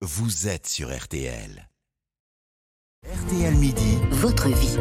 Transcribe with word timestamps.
vous 0.00 0.46
êtes 0.46 0.68
sur 0.68 0.96
RTL. 0.96 1.68
RTL 3.04 3.54
Midi, 3.54 3.98
Votre 4.12 4.48
vie. 4.48 4.76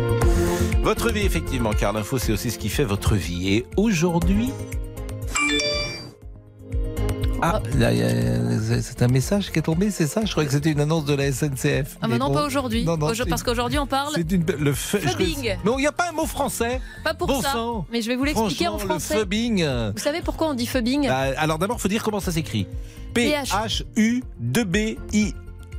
Votre 0.83 1.12
vie, 1.12 1.25
effectivement, 1.25 1.71
car 1.71 1.92
l'info, 1.92 2.20
c'est 2.20 2.32
aussi 2.32 2.51
ce 2.51 2.59
qui 2.59 2.70
fait 2.70 2.83
votre 2.83 3.16
vie. 3.16 3.56
Et 3.56 3.66
aujourd'hui. 3.77 4.51
Ah, 7.42 7.61
c'est 8.81 9.02
un 9.02 9.07
message 9.07 9.52
qui 9.52 9.59
est 9.59 9.63
tombé, 9.63 9.91
c'est 9.91 10.07
ça? 10.07 10.21
Je 10.25 10.32
croyais 10.32 10.47
que 10.47 10.54
c'était 10.54 10.71
une 10.71 10.80
annonce 10.80 11.05
de 11.05 11.14
la 11.14 11.32
SNCF. 11.32 11.98
Ah 12.02 12.02
bah 12.02 12.07
Mais 12.09 12.18
non, 12.18 12.27
bon. 12.27 12.34
pas 12.36 12.45
aujourd'hui. 12.45 12.86
Parce 13.30 13.44
qu'aujourd'hui, 13.44 13.80
on 13.80 13.88
parle 13.88 14.13
C'est 14.16 14.32
une, 14.32 14.45
le 14.45 14.73
Fubbing. 14.73 15.58
Non, 15.66 15.77
il 15.77 15.81
n'y 15.81 15.88
a 15.88 15.91
pas 15.91 16.09
un 16.09 16.13
mot 16.13 16.26
français. 16.26 16.81
pas 17.04 17.13
pour 17.13 17.27
bon 17.27 17.41
ça. 17.41 17.52
sang. 17.54 17.86
Mais 17.91 18.02
je 18.02 18.08
vais 18.08 18.16
vous 18.16 18.23
l'expliquer 18.23 18.68
en 18.68 18.77
français. 18.77 19.16
Le 19.16 19.20
fubbing. 19.21 19.66
Vous 19.95 20.02
savez 20.02 20.21
pourquoi 20.21 20.48
on 20.50 20.54
dit 20.54 20.66
fubbing? 20.68 21.08
Bah, 21.08 21.27
alors 21.38 21.58
d'abord, 21.59 21.77
il 21.77 21.81
faut 21.81 21.88
dire 21.88 22.04
comment 22.04 22.20
ça 22.20 22.31
s'écrit. 22.31 22.68
PH. 23.13 23.52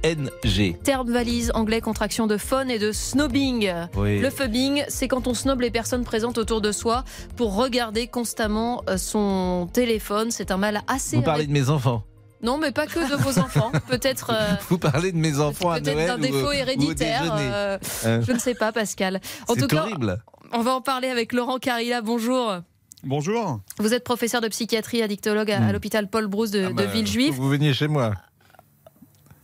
P-H-U-2-B-I-N-G. 0.02 0.76
Terme 0.82 1.10
valise 1.10 1.50
anglais, 1.54 1.80
contraction 1.80 2.26
de 2.26 2.36
phone 2.36 2.70
et 2.70 2.78
de 2.78 2.92
snobbing. 2.92 3.70
Oui. 3.96 4.20
Le 4.20 4.30
fubbing, 4.30 4.84
c'est 4.88 5.08
quand 5.08 5.26
on 5.26 5.34
snob 5.34 5.60
les 5.60 5.70
personnes 5.70 6.04
présentes 6.04 6.38
autour 6.38 6.60
de 6.60 6.72
soi 6.72 7.04
pour 7.36 7.54
regarder 7.56 8.06
constamment 8.06 8.82
euh, 8.88 8.96
son 8.96 9.68
téléphone. 9.72 10.30
C'est 10.30 10.50
un 10.50 10.56
mal 10.56 10.82
assez. 10.86 11.16
Vous 11.16 11.22
parlez 11.22 11.46
de 11.46 11.52
mes 11.52 11.70
enfants. 11.70 12.04
Non, 12.42 12.56
mais 12.58 12.70
pas 12.70 12.86
que 12.86 13.00
de 13.10 13.16
vos 13.20 13.40
enfants. 13.40 13.72
Peut-être. 13.88 14.30
euh, 14.32 14.54
Vous 14.68 14.78
parlez 14.78 15.10
de 15.12 15.16
mes 15.16 15.40
enfants 15.40 15.70
à 15.70 15.80
Peut-être 15.80 16.06
d'un 16.06 16.18
défaut 16.18 16.48
ou 16.48 16.52
héréditaire. 16.52 17.34
euh, 17.36 17.78
Hein 18.06 18.20
je 18.26 18.32
ne 18.32 18.38
sais 18.38 18.54
pas, 18.54 18.70
Pascal. 18.72 19.20
En 19.48 19.54
C'est 19.54 19.62
tout 19.62 19.66
cas, 19.66 19.82
horrible. 19.82 20.22
on 20.52 20.60
va 20.62 20.72
en 20.74 20.80
parler 20.80 21.08
avec 21.08 21.32
Laurent 21.32 21.58
Carilla. 21.58 22.00
Bonjour. 22.00 22.58
Bonjour. 23.04 23.60
Vous 23.78 23.94
êtes 23.94 24.04
professeur 24.04 24.40
de 24.40 24.48
psychiatrie 24.48 25.02
addictologue 25.02 25.50
à, 25.50 25.64
à 25.66 25.72
l'hôpital 25.72 26.08
Paul 26.08 26.26
Brousse 26.26 26.50
de, 26.52 26.62
Hmm. 26.62 26.66
Ah 26.66 26.70
de 26.70 26.74
bah, 26.74 26.86
Villejuif. 26.86 27.34
Vous 27.34 27.48
veniez 27.48 27.72
chez 27.74 27.88
moi. 27.88 28.14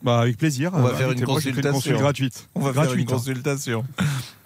Bah, 0.05 0.21
avec 0.21 0.37
plaisir. 0.37 0.71
On 0.75 0.83
va 0.83 0.91
Euh, 0.91 0.95
faire 0.97 1.11
une 1.11 1.25
consultation. 1.25 1.97
gratuite. 1.99 2.49
On 2.55 2.61
va 2.61 2.73
faire 2.75 2.93
une 2.95 3.01
hein. 3.01 3.05
consultation. 3.09 3.85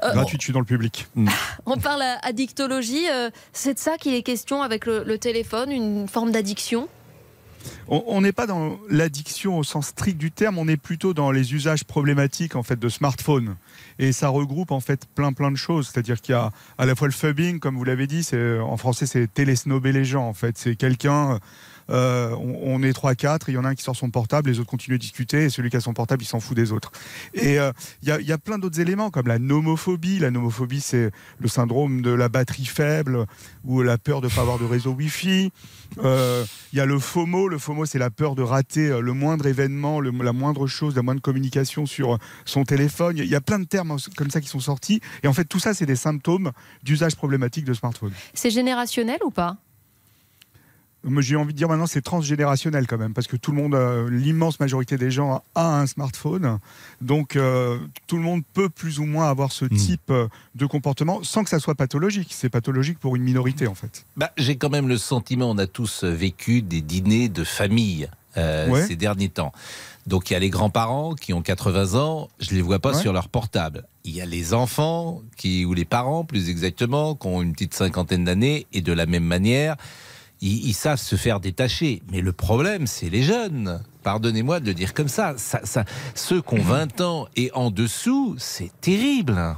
Euh, 0.05 0.13
Gratuite, 0.13 0.41
je 0.41 0.45
suis 0.45 0.53
dans 0.53 0.61
le 0.61 0.65
public. 0.65 1.09
On 1.67 1.77
parle 1.77 2.03
à 2.03 2.19
addictologie. 2.23 3.07
euh, 3.11 3.29
c'est 3.53 3.75
de 3.75 3.79
ça 3.81 3.97
qu'il 3.99 4.15
est 4.15 4.23
question 4.23 4.63
avec 4.63 4.87
le, 4.87 5.03
le 5.03 5.19
téléphone, 5.19 5.73
une 5.73 6.07
forme 6.07 6.31
d'addiction? 6.31 6.89
On 7.89 8.21
n'est 8.21 8.33
pas 8.33 8.47
dans 8.47 8.79
l'addiction 8.89 9.59
au 9.59 9.65
sens 9.65 9.89
strict 9.89 10.17
du 10.17 10.31
terme, 10.31 10.59
on 10.59 10.69
est 10.69 10.77
plutôt 10.77 11.13
dans 11.13 11.33
les 11.33 11.55
usages 11.55 11.83
problématiques 11.85 12.55
en 12.55 12.63
fait 12.63 12.79
de 12.79 12.89
smartphones. 12.89 13.57
Et 13.99 14.13
ça 14.13 14.29
regroupe 14.29 14.71
en 14.71 14.79
fait 14.81 15.07
plein 15.15 15.33
plein 15.33 15.51
de 15.51 15.57
choses. 15.57 15.89
C'est-à-dire 15.93 16.21
qu'il 16.21 16.35
y 16.35 16.39
a 16.39 16.53
à 16.79 16.87
la 16.87 16.95
fois 16.95 17.09
le 17.09 17.13
fubbing, 17.13 17.59
comme 17.59 17.77
vous 17.77 17.85
l'avez 17.85 18.07
dit, 18.07 18.23
c'est 18.23 18.59
en 18.61 18.77
français 18.77 19.07
c'est 19.07 19.27
télésnober 19.27 19.91
les 19.93 20.05
gens. 20.05 20.29
En 20.29 20.35
fait, 20.35 20.57
c'est 20.57 20.77
quelqu'un. 20.77 21.41
Euh, 21.91 22.35
on, 22.37 22.83
est 22.83 22.97
3-4, 22.97 23.45
il 23.49 23.55
y 23.55 23.59
en 23.59 23.65
a 23.65 23.69
un 23.69 23.75
qui 23.75 23.83
sort 23.83 23.97
son 23.97 24.11
portable, 24.11 24.51
les 24.51 24.61
autres 24.61 24.71
continuent 24.71 24.97
de 24.97 25.01
discuter, 25.01 25.45
et 25.45 25.51
celui 25.51 25.71
qui 25.71 25.77
a 25.77 25.81
son 25.81 25.95
portable, 25.95 26.23
il 26.23 26.27
s'en 26.27 26.41
fout 26.41 26.57
des 26.57 26.73
autres. 26.73 26.93
Et 27.35 27.59
euh, 27.59 27.73
il 28.03 28.09
y, 28.09 28.33
a, 28.33 28.39
plein 28.39 28.59
d'autres 28.59 28.81
éléments, 28.81 29.11
comme 29.11 29.27
la 29.27 29.39
nomophobie. 29.39 30.19
La 30.19 30.31
nomophobie, 30.31 30.81
c'est 30.81 31.11
le 31.39 31.49
syndrome 31.49 32.03
de 32.03 32.11
la 32.11 32.29
batterie 32.29 32.67
faible, 32.67 33.27
ou 33.65 33.83
la 33.83 33.99
peur 33.99 34.21
de 34.21 34.29
ne 34.29 34.33
pas 34.33 34.43
avoir 34.43 34.59
de 34.59 34.65
réseau 34.65 34.93
Wi-Fi. 34.93 35.51
Euh, 36.05 36.45
Il 36.73 36.79
y 36.79 36.81
a 36.81 36.87
le 36.87 36.99
FOMO. 36.99 37.49
Le 37.49 37.59
FOMO, 37.59 37.87
c'est 37.87 37.99
la 37.99 38.11
peur 38.11 38.35
de 38.35 38.43
rater 38.43 39.01
le 39.01 39.13
moindre 39.13 39.47
événement, 39.47 40.01
la 40.01 40.33
moindre 40.33 40.67
chose, 40.67 40.95
la 40.95 41.03
moindre 41.03 41.23
communication 41.23 41.87
sur 41.87 42.19
son 42.45 42.65
téléphone. 42.65 43.17
Il 43.17 43.25
y 43.25 43.35
a- 43.35 43.41
plein 43.41 43.59
de 43.59 43.65
termes 43.65 43.97
comme 44.17 44.31
ça 44.31 44.41
qui 44.41 44.49
sont 44.49 44.61
sortis. 44.61 45.01
Et 45.23 45.29
en 45.29 45.33
fait, 45.33 45.45
tout 45.45 45.59
ça, 45.59 45.73
c'est 45.73 45.87
des 45.87 45.97
symptômes 45.97 46.53
d'usage 46.83 47.17
problématique 47.17 47.65
de 47.65 47.73
smartphone. 47.73 48.13
C'est 48.35 48.51
générationnel 48.51 49.19
ou 49.25 49.31
pas? 49.31 49.57
J'ai 51.21 51.37
envie 51.37 51.53
de 51.53 51.59
dire 51.59 51.69
maintenant, 51.69 51.87
c'est 51.87 52.03
transgénérationnel 52.03 52.87
quand 52.87 52.99
même, 52.99 53.15
parce 53.15 53.27
que 53.29 53.37
tout 53.37 53.53
le 53.53 53.57
monde, 53.57 53.75
euh, 53.75 54.11
l'immense 54.11 54.59
majorité 54.61 54.97
des 54.99 55.11
gens 55.11 55.43
a 55.55 55.79
un 55.81 55.87
smartphone. 55.87 56.59
Donc, 57.01 57.37
euh, 57.37 57.79
tout 58.07 58.17
le 58.17 58.23
monde 58.23 58.43
peut 58.53 58.69
plus 58.69 58.99
ou 58.99 59.05
moins 59.07 59.31
avoir 59.31 59.53
ce 59.53 59.65
type 59.65 60.11
euh, 60.11 60.27
de 60.57 60.67
comportement 60.67 61.23
sans 61.23 61.45
que 61.45 61.51
ça 61.51 61.61
soit 61.61 61.77
pathologique. 61.77 62.33
C'est 62.35 62.49
pathologique 62.51 62.99
pour 62.99 63.15
une 63.17 63.23
minorité, 63.23 63.67
en 63.69 63.75
fait. 63.75 64.05
Bah, 64.17 64.33
J'ai 64.37 64.57
quand 64.57 64.71
même 64.71 64.89
le 64.89 64.99
sentiment, 64.99 65.51
on 65.51 65.59
a 65.59 65.67
tous 65.69 66.03
vécu 66.05 66.63
des 66.63 66.81
dîners 66.83 67.29
de 67.29 67.45
famille 67.45 68.09
euh, 68.37 68.69
Ouais. 68.69 68.87
ces 68.87 68.97
derniers 68.97 69.29
temps. 69.31 69.53
Donc 70.07 70.31
il 70.31 70.33
y 70.33 70.37
a 70.37 70.39
les 70.39 70.51
grands-parents 70.51 71.15
qui 71.15 71.33
ont 71.35 71.43
80 71.43 71.95
ans, 71.99 72.29
je 72.41 72.51
les 72.55 72.63
vois 72.63 72.79
pas 72.79 72.93
Ouais. 72.95 73.01
sur 73.01 73.13
leur 73.13 73.29
portable. 73.29 73.85
Il 74.05 74.15
y 74.15 74.21
a 74.23 74.27
les 74.27 74.55
enfants 74.55 75.23
qui 75.37 75.65
ou 75.65 75.75
les 75.75 75.85
parents 75.85 76.25
plus 76.25 76.49
exactement 76.49 77.15
qui 77.15 77.27
ont 77.27 77.43
une 77.43 77.53
petite 77.53 77.75
cinquantaine 77.75 78.25
d'années 78.25 78.67
et 78.73 78.81
de 78.81 78.93
la 78.93 79.07
même 79.07 79.25
manière, 79.25 79.77
ils, 80.41 80.69
ils 80.69 80.75
savent 80.75 81.01
se 81.01 81.17
faire 81.17 81.41
détacher. 81.41 82.03
Mais 82.11 82.21
le 82.21 82.33
problème, 82.33 82.87
c'est 82.87 83.11
les 83.11 83.23
jeunes. 83.23 83.83
Pardonnez-moi 84.03 84.61
de 84.61 84.67
le 84.67 84.75
dire 84.75 84.95
comme 84.95 85.09
ça. 85.09 85.35
ça, 85.37 85.61
ça 85.65 85.85
ceux 86.15 86.41
qui 86.43 86.55
ont 86.55 86.63
20 86.63 87.01
ans 87.01 87.29
et 87.37 87.51
en 87.55 87.71
dessous, 87.71 88.37
c'est 88.39 88.71
terrible. 88.81 89.57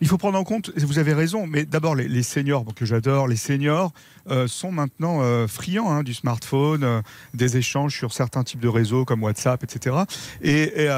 Il 0.00 0.06
faut 0.06 0.18
prendre 0.18 0.38
en 0.38 0.44
compte, 0.44 0.70
vous 0.76 0.98
avez 1.00 1.12
raison, 1.12 1.46
mais 1.46 1.64
d'abord 1.64 1.96
les, 1.96 2.06
les 2.06 2.22
seniors, 2.22 2.64
que 2.76 2.84
j'adore, 2.84 3.26
les 3.26 3.36
seniors 3.36 3.92
euh, 4.30 4.46
sont 4.46 4.70
maintenant 4.70 5.22
euh, 5.22 5.48
friands 5.48 5.90
hein, 5.90 6.02
du 6.04 6.14
smartphone, 6.14 6.84
euh, 6.84 7.02
des 7.34 7.56
échanges 7.56 7.96
sur 7.96 8.12
certains 8.12 8.44
types 8.44 8.60
de 8.60 8.68
réseaux 8.68 9.04
comme 9.04 9.24
WhatsApp, 9.24 9.64
etc. 9.64 9.96
Et, 10.40 10.84
et, 10.84 10.88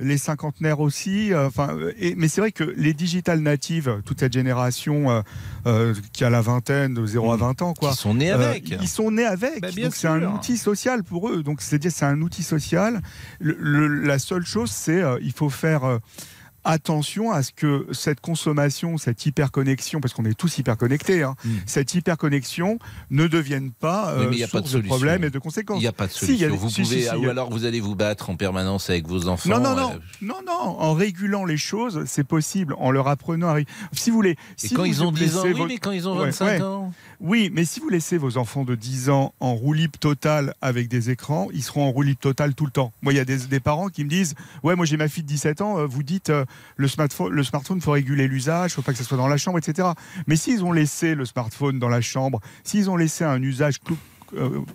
les 0.00 0.18
cinquantenaires 0.18 0.80
aussi. 0.80 1.32
euh, 1.32 1.46
Enfin, 1.46 1.68
euh, 1.76 1.92
et- 1.98 2.14
mais 2.16 2.28
c'est 2.28 2.40
vrai 2.40 2.52
que 2.52 2.64
les 2.64 2.92
digital 2.94 3.40
natives, 3.40 4.02
toute 4.04 4.20
cette 4.20 4.32
génération 4.32 5.22
euh, 5.66 5.94
qui 6.12 6.24
a 6.24 6.30
la 6.30 6.40
vingtaine, 6.42 6.94
de 6.94 7.06
0 7.06 7.32
à 7.32 7.36
20 7.36 7.62
ans, 7.62 7.72
quoi. 7.74 7.90
Qui 7.90 7.96
sont 7.96 8.14
nés 8.14 8.30
Euh, 8.30 8.34
avec. 8.50 8.68
ils 8.80 8.88
sont 8.88 9.10
nés 9.10 9.24
avec. 9.24 9.60
Bah, 9.62 9.68
donc 9.72 9.94
c'est 9.94 10.08
un 10.08 10.22
outil 10.34 10.56
social 10.58 11.02
pour 11.02 11.28
eux. 11.30 11.42
Donc 11.42 11.60
c'est 11.62 11.78
dire 11.78 11.90
c'est 11.92 12.04
un 12.04 12.20
outil 12.20 12.42
social. 12.42 13.00
Le- 13.40 13.56
le- 13.58 14.02
la 14.04 14.18
seule 14.18 14.44
chose 14.44 14.70
c'est 14.70 15.02
euh, 15.02 15.18
il 15.22 15.32
faut 15.32 15.50
faire 15.50 15.84
euh, 15.84 15.98
attention 16.70 17.30
à 17.32 17.42
ce 17.42 17.52
que 17.52 17.86
cette 17.92 18.20
consommation, 18.20 18.98
cette 18.98 19.24
hyperconnexion, 19.26 20.00
parce 20.00 20.12
qu'on 20.14 20.24
est 20.24 20.34
tous 20.36 20.58
hyperconnectés, 20.58 21.22
hein, 21.22 21.34
Mm. 21.44 21.48
cette 21.66 21.94
hyperconnexion 21.94 22.78
ne 23.10 23.26
devienne 23.26 23.70
pas 23.72 24.14
Oui, 24.16 24.24
euh, 24.24 24.28
mais 24.30 24.36
il 24.36 24.40
y 24.40 24.44
a 24.44 24.48
pas 24.48 24.60
de 24.60 24.66
source 24.68 24.84
problèmes 24.86 25.24
et 25.24 25.30
de 25.30 25.38
conséquences. 25.38 25.78
Il 25.78 25.82
n'y 25.82 25.86
a 25.86 25.92
pas 25.92 26.06
de 26.06 26.12
Si, 26.12 26.24
a 26.24 26.26
solution. 26.26 26.56
vous 26.56 26.68
si, 26.70 26.82
pouvez, 26.82 27.02
si, 27.02 27.08
il 27.20 27.26
ou 27.26 27.30
alors 27.30 27.50
vous 27.50 27.64
allez 27.64 27.80
vous 27.80 27.94
battre 27.94 28.30
en 28.30 28.36
permanence 28.36 28.90
avec 28.90 29.06
vos 29.06 29.28
enfants. 29.28 29.48
Non, 29.48 29.60
non, 29.60 29.76
non, 29.76 29.92
euh, 29.92 29.98
non, 30.22 30.36
non, 30.46 30.52
en 30.80 30.94
régulant 30.94 31.44
les 31.44 31.56
choses, 31.56 32.04
c'est 32.06 32.24
possible, 32.26 32.74
en 32.78 32.90
leur 32.90 33.08
apprenant 33.08 33.48
à... 33.54 33.58
Si 33.92 34.10
vous 34.10 34.16
voulez... 34.16 34.36
Et 34.62 34.68
quand 34.70 34.82
vous 34.82 34.86
ils 34.86 35.02
ont 35.04 35.12
10 35.12 35.36
ans, 35.38 35.42
oui, 35.44 35.62
mais 35.68 35.78
quand 35.78 35.92
ils 35.92 36.08
ont 36.08 36.16
Ouais, 36.18 36.26
25 36.26 36.44
ouais. 36.46 36.62
ans. 36.62 36.92
Oui, 37.20 37.50
mais 37.52 37.64
si 37.64 37.80
vous 37.80 37.88
laissez 37.88 38.18
vos 38.18 38.36
enfants 38.38 38.64
de 38.64 38.74
10 38.74 39.10
ans 39.10 39.32
en 39.40 39.54
roue 39.54 39.72
libre 39.72 39.98
totale 39.98 40.54
avec 40.60 40.88
des 40.88 41.10
écrans, 41.10 41.48
ils 41.52 41.62
seront 41.62 41.84
en 41.86 41.90
roue 41.90 42.02
libre 42.02 42.20
totale 42.20 42.54
tout 42.54 42.64
le 42.66 42.70
temps. 42.72 42.92
Moi, 43.02 43.12
il 43.12 43.16
y 43.16 43.20
a 43.20 43.24
des, 43.24 43.38
des 43.38 43.60
parents 43.60 43.88
qui 43.88 44.04
me 44.04 44.08
disent 44.10 44.34
Ouais, 44.62 44.74
moi 44.76 44.84
j'ai 44.86 44.96
ma 44.96 45.08
fille 45.08 45.22
de 45.22 45.28
17 45.28 45.60
ans, 45.60 45.78
euh, 45.78 45.86
vous 45.86 46.02
dites 46.02 46.30
euh, 46.30 46.44
le 46.76 46.88
smartphone, 46.88 47.32
le 47.32 47.42
faut 47.80 47.90
réguler 47.92 48.28
l'usage, 48.28 48.74
faut 48.74 48.82
pas 48.82 48.92
que 48.92 48.98
ça 48.98 49.04
soit 49.04 49.16
dans 49.16 49.28
la 49.28 49.36
chambre, 49.36 49.58
etc. 49.58 49.88
Mais 50.26 50.36
s'ils 50.36 50.64
ont 50.64 50.72
laissé 50.72 51.14
le 51.14 51.24
smartphone 51.24 51.78
dans 51.78 51.88
la 51.88 52.00
chambre, 52.00 52.40
s'ils 52.64 52.90
ont 52.90 52.96
laissé 52.96 53.24
un 53.24 53.42
usage 53.42 53.80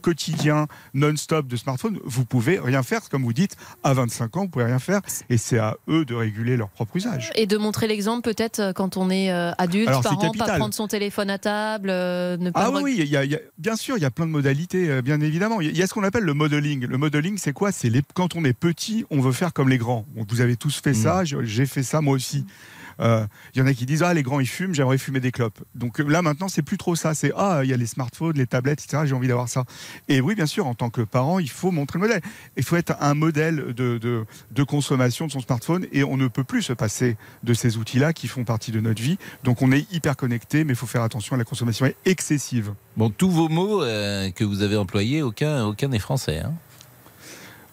quotidien, 0.02 0.68
non-stop 0.94 1.48
de 1.48 1.56
smartphone, 1.56 2.00
vous 2.04 2.26
pouvez 2.26 2.60
rien 2.60 2.84
faire, 2.84 3.02
comme 3.10 3.24
vous 3.24 3.34
dites, 3.34 3.56
à 3.84 3.94
25 3.94 4.38
ans, 4.38 4.42
vous 4.42 4.48
pouvez 4.50 4.66
rien 4.66 4.80
faire, 4.80 5.02
et 5.30 5.38
c'est 5.38 5.60
à 5.60 5.78
eux 5.90 6.06
de 6.06 6.14
réguler 6.16 6.58
leur 6.58 6.70
propre 6.70 6.96
usage. 6.98 7.32
Et 7.36 7.46
de 7.48 7.58
montrer 7.58 7.88
l'exemple 7.88 8.22
peut-être 8.24 8.60
euh, 8.60 8.74
quand 8.74 8.98
on 8.98 9.10
est 9.10 9.32
euh, 9.32 9.52
adulte, 9.58 9.88
Alors, 9.90 10.02
parent, 10.04 10.32
pas 10.32 10.58
prendre 10.58 10.74
son 10.74 10.88
téléphone 10.88 11.30
à 11.30 11.38
table, 11.38 11.90
euh, 11.90 12.38
ne 12.38 12.50
pas 12.52 12.66
Ah 12.66 12.72
oui, 12.72 12.82
oui, 12.84 12.96
il 13.00 13.06
y 13.08 13.18
a- 13.18 13.24
il 13.26 13.32
y 13.32 13.36
a- 13.36 13.40
bien 13.58 13.76
sûr, 13.76 13.98
il 13.98 14.02
y 14.02 14.06
a 14.06 14.12
plein 14.12 14.26
de 14.26 14.32
modalités, 14.32 14.90
euh, 14.90 15.02
bien 15.02 15.20
évidemment. 15.22 15.62
Il 15.62 15.68
y 15.68 15.70
a- 15.70 15.72
il 15.74 15.78
y 15.78 15.84
a 15.84 15.88
ce 15.88 15.94
qu'on 15.94 16.04
appelle 16.04 16.24
le 16.24 16.34
modeling. 16.34 16.86
Le 16.86 16.98
modeling, 16.98 17.38
c'est 17.38 17.54
quoi? 17.54 17.72
C'est 17.72 17.90
les- 17.90 18.02
quand 18.14 18.36
on 18.36 18.44
est 18.46 18.54
petit, 18.54 19.06
on 19.10 19.22
veut 19.22 19.32
faire 19.32 19.54
comme 19.54 19.70
les 19.70 19.78
grands. 19.78 20.06
Vous 20.30 20.42
avez 20.42 20.56
tous 20.56 20.80
fait 20.84 20.94
ça, 20.94 21.24
je- 21.26 21.44
j'ai 21.44 21.66
fait 21.66 21.84
ça 21.84 22.02
moi 22.02 22.14
aussi. 22.16 22.40
Euh, 22.40 22.91
Il 23.00 23.28
y 23.56 23.62
en 23.62 23.68
a 23.68 23.74
qui 23.74 23.86
disent 23.86 24.04
ah 24.04 24.14
les 24.14 24.24
grands 24.24 24.40
ils 24.40 24.48
fument, 24.48 24.74
j'aimerais 24.74 24.98
fumer 24.98 25.20
des 25.20 25.32
clopes. 25.32 25.60
Donc 25.76 26.00
euh, 26.00 26.04
là 26.08 26.22
maintenant 26.22 26.48
c'est 26.48 26.62
plus 26.62 26.78
trop 26.78 26.96
ça, 26.96 27.14
c'est 27.14 27.32
ah 27.36 27.62
il 27.64 27.70
y 27.70 27.74
a 27.74 27.78
les 27.78 27.86
smartphones, 27.86 28.38
les 28.38 28.48
tablettes, 28.48 28.84
etc. 28.84 29.04
J'ai 29.06 29.14
envie 29.16 29.28
d'avoir 29.28 29.50
ça. 29.50 29.66
Et 30.08 30.22
oui 30.22 30.36
bien 30.36 30.46
sûr 30.46 30.68
en 30.68 30.76
tant 30.76 30.90
que 30.90 31.02
parent 31.02 31.40
il 31.40 31.50
faut 31.50 31.72
montrer 31.72 32.00
le 32.00 32.08
modèle. 32.08 32.22
Il 32.58 32.64
faut 32.64 32.76
être 32.76 32.96
un 33.00 33.14
modèle 33.14 33.74
de, 33.74 33.98
de, 33.98 34.26
de 34.52 34.64
consommation 34.64 35.28
de 35.28 35.32
son 35.32 35.40
smartphone 35.40 35.86
et 35.92 36.04
on 36.04 36.18
ne 36.18 36.28
peut 36.28 36.44
plus 36.44 36.62
se 36.62 36.74
passer 36.74 37.18
de 37.44 37.54
ces 37.54 37.78
outils-là 37.78 38.14
qui 38.14 38.28
font 38.28 38.44
partie 38.44 38.72
de 38.72 38.80
notre 38.80 39.02
vie. 39.02 39.18
Donc 39.44 39.62
on 39.62 39.72
est 39.72 39.92
hyper 39.92 40.16
connecté, 40.16 40.64
mais 40.64 40.74
il 40.74 40.76
faut 40.78 40.88
faire 40.88 41.04
attention 41.04 41.36
à 41.36 41.38
la 41.38 41.44
consommation 41.46 41.92
excessive. 42.06 42.74
Bon, 42.98 43.10
tous 43.10 43.30
vos 43.30 43.50
mots 43.50 43.84
euh, 43.84 44.30
que 44.32 44.44
vous 44.44 44.62
avez 44.62 44.78
employés, 44.78 45.22
aucun 45.22 45.66
aucun 45.66 45.88
n'est 45.88 46.00
français. 46.00 46.40
hein. 46.40 46.54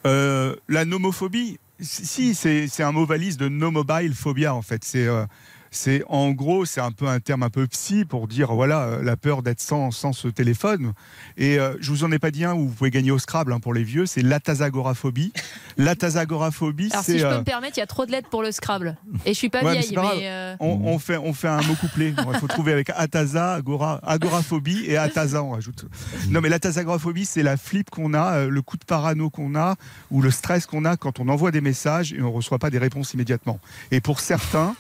Euh, 0.07 0.55
la 0.69 0.85
nomophobie, 0.85 1.59
si, 1.81 2.35
c'est 2.35 2.83
un 2.83 2.93
mot 2.93 3.07
valise 3.07 3.37
de 3.37 3.49
no 3.49 3.71
mobile 3.71 4.15
phobia 4.15 4.55
en 4.55 4.63
fait. 4.63 4.85
C'est 4.85 5.07
euh, 5.07 5.27
C'est 5.71 6.03
en 6.09 6.31
gros, 6.31 6.65
c'est 6.65 6.81
un 6.81 6.93
peu 6.93 7.07
un 7.07 7.21
terme 7.21 7.43
un 7.43 7.51
peu 7.51 7.67
psy 7.67 8.05
pour 8.05 8.29
dire 8.29 8.53
voilà 8.55 8.83
euh, 8.85 9.03
la 9.03 9.17
peur 9.17 9.43
d'être 9.43 9.61
sans, 9.61 9.91
sans 9.91 10.13
ce 10.13 10.29
téléphone. 10.29 10.93
Et 11.37 11.59
euh, 11.59 11.75
je 11.81 11.91
vous 11.91 12.05
en 12.05 12.13
ai 12.13 12.19
pas 12.19 12.31
dit 12.31 12.45
un 12.45 12.55
où 12.55 12.69
vous 12.69 12.75
pouvez 12.75 12.91
gagner 12.91 13.11
au 13.11 13.19
Scrabble 13.19 13.53
hein, 13.53 13.61
pour 13.61 13.75
les 13.75 13.85
vieux, 13.85 14.07
c'est 14.07 14.23
l'atazagoraphobie. 14.23 15.33
L'atazagoraphobie, 15.77 16.91
Alors 16.93 17.05
si 17.05 17.19
je 17.19 17.25
peux 17.27 17.33
euh, 17.33 17.39
me 17.39 17.45
permettre, 17.45 17.77
il 17.77 17.81
y 17.81 17.83
a 17.83 17.87
trop 17.87 18.07
de 18.07 18.13
lettres 18.13 18.29
pour 18.29 18.43
le 18.43 18.53
Scrabble. 18.53 18.97
Et 19.25 19.35
je 19.35 19.39
suis 19.39 19.49
pas 19.49 19.63
Ouais, 19.63 19.79
vieille, 19.79 19.97
mais, 19.97 20.29
euh, 20.29 20.57
on, 20.61 20.81
on 20.85 20.99
fait 20.99 21.17
on 21.17 21.33
fait 21.33 21.49
un 21.49 21.63
mot 21.63 21.75
couplet. 21.75 22.15
Il 22.17 22.39
faut 22.39 22.47
trouver 22.49 22.73
avec 22.73 22.91
ataza, 22.91 23.55
agora, 23.55 24.01
agoraphobie 24.05 24.85
et 24.87 24.97
ataza 24.97 25.43
on 25.43 25.51
rajoute. 25.51 25.85
Non 26.29 26.41
mais 26.41 26.49
l'atazagoraphobie, 26.49 27.25
c'est 27.27 27.43
la 27.43 27.57
flip 27.57 27.91
qu'on 27.91 28.15
a, 28.15 28.47
le 28.47 28.63
coup 28.63 28.77
de 28.77 28.85
parano 28.85 29.31
qu'on 29.31 29.55
a 29.55 29.77
ou 30.11 30.23
le 30.23 30.31
stress 30.31 30.67
qu'on 30.67 30.85
a 30.85 30.97
quand 30.97 31.21
on 31.21 31.29
envoie 31.29 31.51
des 31.51 31.61
messages 31.61 32.13
et 32.13 32.23
on 32.23 32.33
reçoit 32.33 32.59
pas 32.59 32.71
des 32.71 32.79
réponses 32.79 33.15
immédiatement. 33.15 33.59
Et 33.91 34.01
pour 34.01 34.21
certains 34.21 34.75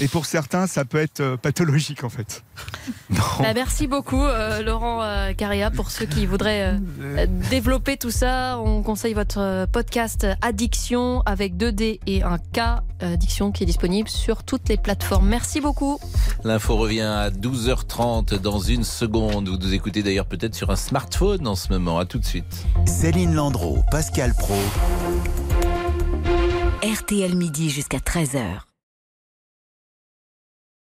et 0.00 0.08
pour 0.08 0.26
certains, 0.26 0.66
ça 0.66 0.84
peut 0.84 0.98
être 0.98 1.20
euh, 1.20 1.36
pathologique 1.36 2.04
en 2.04 2.08
fait. 2.08 2.42
bah, 3.10 3.52
merci 3.54 3.86
beaucoup 3.86 4.22
euh, 4.22 4.62
Laurent 4.62 5.02
euh, 5.02 5.32
Caria 5.32 5.70
pour 5.70 5.90
ceux 5.90 6.06
qui 6.06 6.26
voudraient 6.26 6.76
euh, 6.76 7.26
développer 7.50 7.96
tout 7.96 8.10
ça. 8.10 8.58
On 8.58 8.82
conseille 8.82 9.14
votre 9.14 9.66
podcast 9.72 10.26
Addiction 10.42 11.22
avec 11.26 11.56
2D 11.56 12.00
et 12.06 12.22
un 12.22 12.38
K 12.38 12.82
Addiction 13.00 13.52
qui 13.52 13.62
est 13.62 13.66
disponible 13.66 14.08
sur 14.08 14.42
toutes 14.42 14.68
les 14.68 14.76
plateformes. 14.76 15.28
Merci 15.28 15.60
beaucoup. 15.60 15.98
L'info 16.44 16.76
revient 16.76 17.00
à 17.02 17.30
12h30 17.30 18.38
dans 18.38 18.58
une 18.58 18.84
seconde. 18.84 19.48
Vous 19.48 19.58
nous 19.58 19.74
écoutez 19.74 20.02
d'ailleurs 20.02 20.26
peut-être 20.26 20.54
sur 20.54 20.70
un 20.70 20.76
smartphone 20.76 21.46
en 21.46 21.54
ce 21.54 21.72
moment. 21.72 21.98
À 21.98 22.04
tout 22.04 22.18
de 22.18 22.24
suite. 22.24 22.64
Céline 22.86 23.34
Landreau, 23.34 23.82
Pascal 23.90 24.34
Pro. 24.34 24.54
RTL 26.82 27.34
midi 27.34 27.70
jusqu'à 27.70 27.98
13h. 27.98 28.65